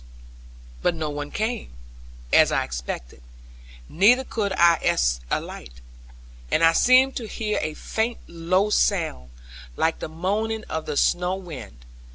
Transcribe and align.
But 0.81 0.95
no 0.95 1.11
one 1.11 1.29
came, 1.29 1.73
as 2.33 2.51
I 2.51 2.63
expected, 2.63 3.21
neither 3.87 4.23
could 4.23 4.51
I 4.53 4.79
espy 4.81 5.23
a 5.29 5.39
light. 5.39 5.73
And 6.49 6.63
I 6.63 6.73
seemed 6.73 7.15
to 7.17 7.27
hear 7.27 7.59
a 7.61 7.75
faint 7.75 8.17
low 8.25 8.71
sound, 8.71 9.29
like 9.75 9.99
the 9.99 10.09
moaning 10.09 10.63
of 10.63 10.87
the 10.87 10.97
snow 10.97 11.35
wind. 11.35 11.85